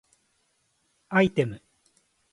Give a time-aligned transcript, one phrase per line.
[1.09, 1.61] アイテム